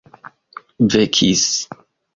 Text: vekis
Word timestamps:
vekis 0.91 1.45